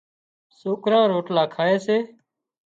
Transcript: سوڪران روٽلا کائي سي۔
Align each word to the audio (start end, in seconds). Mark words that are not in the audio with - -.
سوڪران 0.59 1.03
روٽلا 1.13 1.43
کائي 1.55 1.77
سي۔ 1.85 1.97